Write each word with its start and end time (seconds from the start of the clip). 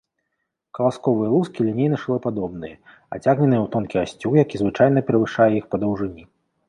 Каласковыя 0.77 1.27
лускі 1.33 1.65
лінейна-шылападобныя, 1.67 2.75
адцягненыя 3.17 3.61
ў 3.67 3.71
тонкі 3.75 3.97
асцюк, 4.05 4.33
які 4.45 4.55
звычайна 4.63 5.05
перавышае 5.11 5.51
іх 5.59 5.65
па 5.75 5.83
даўжыні. 5.85 6.23